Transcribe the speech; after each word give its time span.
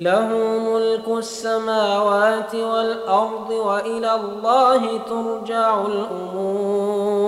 له 0.00 0.28
ملك 0.58 1.08
السماوات 1.18 2.54
والأرض 2.54 3.50
وإلى 3.50 4.14
الله 4.14 4.98
ترجع 4.98 5.86
الأمور. 5.86 7.26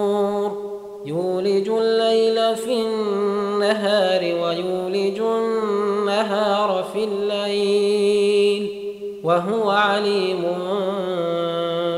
يولج 1.04 1.68
الليل 1.68 2.56
في 2.56 2.82
النهار 2.82 4.20
ويولج 4.20 5.20
النهار 5.20 6.84
في 6.92 7.04
الليل 7.04 8.70
وهو 9.24 9.70
عليم 9.70 10.42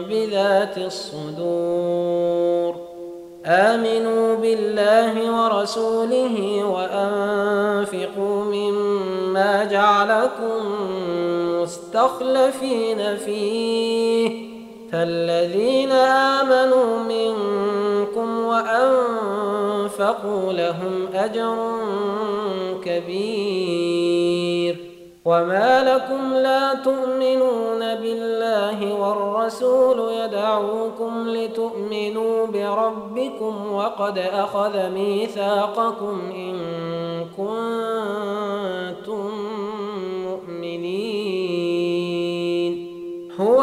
بذات 0.08 0.78
الصدور. 0.78 2.74
آمنوا 3.46 4.36
بالله 4.36 5.42
ورسوله 5.42 6.64
وأنفقوا 6.64 8.44
مما 8.44 8.89
جعلكم 9.70 10.82
مستخلفين 11.62 13.16
فيه. 13.16 14.50
فالذين 14.92 15.92
آمنوا 15.92 16.98
منكم 16.98 18.44
وأنفقوا 18.44 18.92
لهم 20.52 21.08
أجر 21.14 21.56
كبير. 22.84 24.50
وما 25.24 25.94
لكم 25.94 26.34
لا 26.34 26.74
تؤمنون 26.74 27.94
بالله 27.94 28.94
والرسول 28.94 30.12
يدعوكم 30.12 31.28
لتؤمنوا 31.28 32.46
بربكم 32.46 33.72
وقد 33.72 34.18
أخذ 34.18 34.90
ميثاقكم 34.90 36.30
إن 36.34 36.56
كنتم 37.36 39.30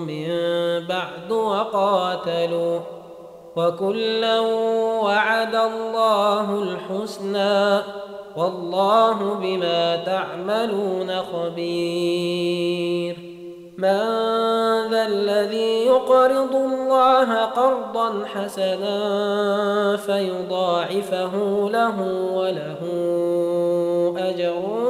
من 0.00 0.28
بعد 0.88 1.32
وقاتلوا 1.32 2.78
وكلا 3.56 4.40
وعد 5.04 5.54
الله 5.54 6.62
الحسنى 6.62 7.82
والله 8.36 9.34
بما 9.34 9.96
تعملون 9.96 11.22
خبير. 11.32 13.16
من 13.80 13.98
ذا 14.90 15.06
الذي 15.06 15.86
يقرض 15.86 16.54
الله 16.54 17.44
قرضا 17.44 18.24
حسنا 18.26 19.96
فيضاعفه 19.96 21.34
له 21.72 21.96
وله 22.34 22.78
أجر 24.18 24.89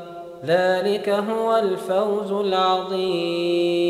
ذلك 0.45 1.09
هو 1.09 1.55
الفوز 1.55 2.31
العظيم. 2.31 3.81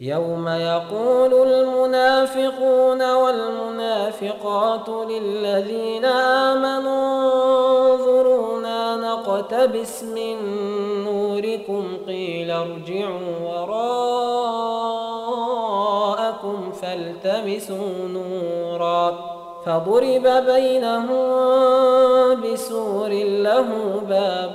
يوم 0.00 0.48
يقول 0.48 1.34
المنافقون 1.52 3.14
والمنافقات 3.14 4.88
للذين 4.88 6.04
آمنوا 6.04 7.94
انظرونا 7.94 8.96
نقتبس 8.96 10.02
من 10.02 10.36
نوركم 11.04 11.96
قيل 12.06 12.50
ارجعوا 12.50 13.38
وراءكم 13.44 13.86
فالتمسوا 16.72 18.08
نورا. 18.08 19.35
فضرب 19.66 20.26
بينهم 20.46 21.20
بسور 22.40 23.08
له 23.46 23.68
باب 24.08 24.54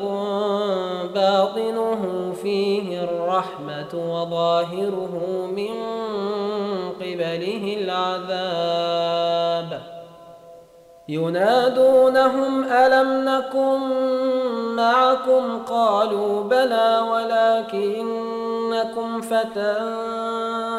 باطنه 1.15 2.33
فيه 2.41 3.03
الرحمة 3.03 3.93
وظاهره 3.93 5.15
من 5.55 5.73
قبله 7.01 7.77
العذاب. 7.81 9.71
ينادونهم 11.09 12.63
ألم 12.63 13.25
نكن 13.29 13.79
معكم؟ 14.75 15.59
قالوا 15.69 16.43
بلى 16.43 17.01
ولكنكم 17.71 18.41
فتنتم 19.21 20.70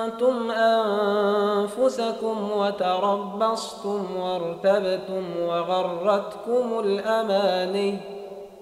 أنفسكم 1.82 2.50
وتربصتم 2.56 4.16
وارتبتم 4.16 5.24
وغرتكم 5.40 6.80
الأماني 6.84 7.98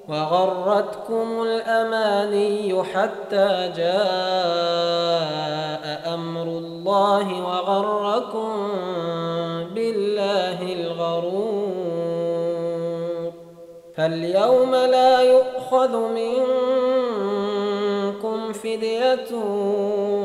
وغرتكم 0.09 1.43
الأماني 1.43 2.85
حتى 2.85 3.73
جاء 3.77 4.01
أمر 6.15 6.43
الله 6.43 7.43
وغركم 7.43 8.69
بالله 9.75 10.63
الغرور. 10.73 11.71
فاليوم 13.97 14.75
لا 14.75 15.21
يؤخذ 15.21 15.97
منكم 15.97 16.80
فدية 18.63 19.35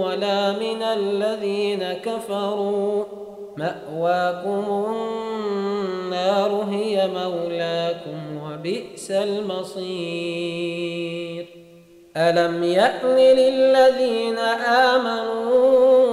ولا 0.02 0.52
من 0.52 0.84
الذين 0.84 1.94
كفروا. 1.94 3.04
مأواكم 3.58 4.86
النار 4.90 6.52
هي 6.72 7.08
مولاكم 7.08 8.20
وبئس 8.44 9.12
المصير. 9.12 10.66
ألم 12.18 12.64
يأن 12.64 13.16
للذين 13.16 14.38
آمنوا 14.38 16.05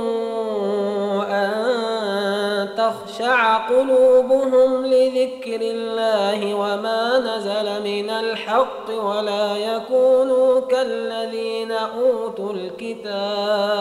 تخشع 2.82 3.56
قلوبهم 3.56 4.86
لذكر 4.86 5.60
الله 5.60 6.54
وما 6.54 7.18
نزل 7.18 7.82
من 7.84 8.10
الحق 8.10 9.04
ولا 9.04 9.56
يكونوا 9.56 10.60
كالذين 10.60 11.72
أوتوا 11.72 12.52
الكتاب 12.52 13.72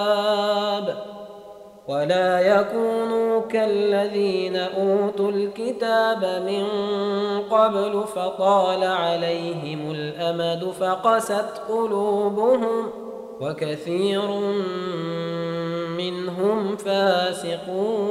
ولا 1.88 2.40
يكونوا 2.40 3.42
كالذين 3.42 4.56
أوتوا 4.56 5.32
الكتاب 5.32 6.44
من 6.48 6.68
قبل 7.50 8.04
فطال 8.16 8.84
عليهم 8.84 9.92
الأمد 9.92 10.74
فقست 10.80 11.62
قلوبهم 11.70 12.92
وكثير 13.42 14.22
منهم 15.98 16.78
فاسقون 16.78 18.11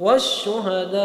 والشهداء 0.00 1.00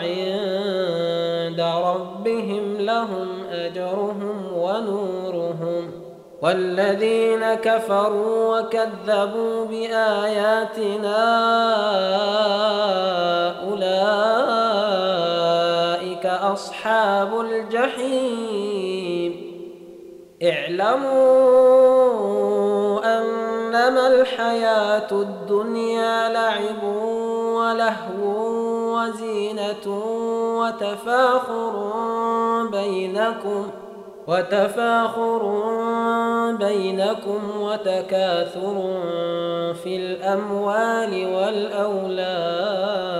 عند 0.00 1.60
ربهم 1.60 2.76
لهم 2.76 3.28
أجرهم 3.50 4.52
ونورهم 4.56 5.90
والذين 6.42 7.54
كفروا 7.54 8.58
وكذبوا 8.58 9.64
بآياتنا 9.64 11.20
أولئك 13.70 14.40
أصحاب 16.26 17.40
الجحيم. 17.40 18.70
اعلموا 20.42 21.20
أنما 23.90 24.06
الحياة 24.06 25.12
الدنيا 25.12 26.28
لعب 26.28 26.82
ولهو 27.54 28.24
وزينة 28.94 29.86
وتفاخر 30.58 31.72
بينكم 32.72 33.66
ۖ 33.86 33.90
وتفاخر 34.30 35.42
بينكم 36.52 37.60
وتكاثر 37.60 38.76
في 39.82 39.96
الأموال 39.96 41.26
والأولاد 41.34 43.19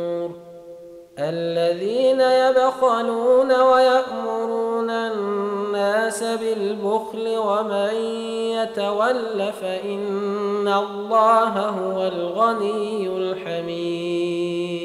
الذين 1.19 2.21
يبخلون 2.21 3.51
ويأمرون 3.51 4.89
الناس 4.89 6.23
بالبخل 6.23 7.37
ومن 7.37 7.95
يتول 8.55 9.53
فإن 9.61 10.67
الله 10.67 11.69
هو 11.69 12.07
الغني 12.07 13.07
الحميد. 13.07 14.80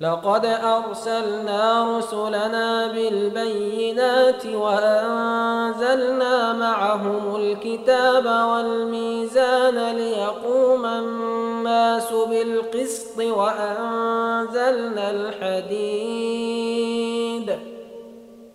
لقد 0.00 0.46
أرسلنا 0.46 1.98
رسلنا 1.98 2.86
بالبينات 2.86 4.46
وأنزلنا 4.46 6.52
معهم 6.52 7.36
الكتاب 7.36 8.26
والميزان 8.26 9.96
ليقوم 9.96 10.86
الناس 10.86 12.12
بالقسط 12.12 13.18
وأنزلنا 13.18 15.10
الحديد 15.10 16.49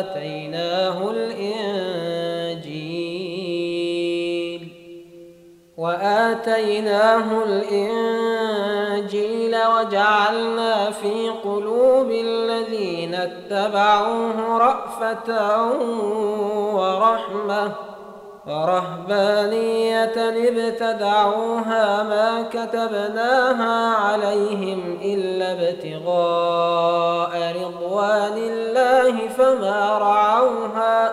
وآتيناه 0.00 1.10
الإنجيل. 1.10 2.72
وآتيناه 5.76 7.44
الإنجيل 7.44 9.56
وجعلنا 9.56 10.90
في 10.90 11.28
قلوب 11.44 12.10
الذين 12.10 13.14
اتبعوه 13.14 14.58
رأفة 14.58 15.72
ورحمة. 16.74 17.89
ورهبانية 18.50 20.12
ابتدعوها 20.48 22.02
ما 22.02 22.42
كتبناها 22.52 23.94
عليهم 23.94 24.98
إلا 25.04 25.52
ابتغاء 25.52 27.32
رضوان 27.64 28.36
الله 28.36 29.28
فما 29.28 29.98
رعوها 29.98 31.12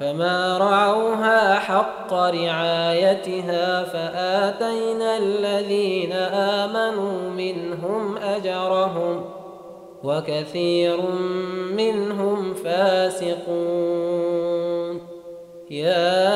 فما 0.00 0.58
رعوها 0.58 1.54
حق 1.54 2.12
رعايتها 2.12 3.84
فآتينا 3.84 5.16
الذين 5.18 6.12
آمنوا 6.32 7.30
منهم 7.30 8.16
أجرهم 8.16 9.24
وكثير 10.04 11.00
منهم 11.76 12.54
فاسقون 12.54 14.11
يا 15.72 16.28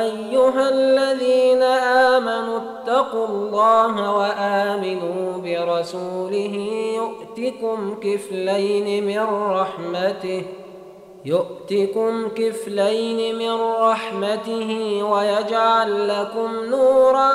أيها 0.00 0.68
الذين 0.68 1.62
آمنوا 1.62 2.58
اتقوا 2.58 3.26
الله 3.26 4.10
وآمنوا 4.12 5.38
برسوله 5.38 6.54
يؤتكم 6.96 7.94
كفلين 8.02 9.06
من 9.06 9.20
رحمته 9.50 10.44
يؤتكم 11.24 12.28
كفلين 12.28 13.38
من 13.38 13.60
رحمته 13.60 15.00
ويجعل 15.02 16.08
لكم 16.08 16.64
نورا 16.70 17.30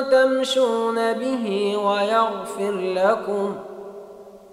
تمشون 0.00 1.12
به 1.12 1.76
ويغفر 1.84 2.72
لكم 2.72 3.69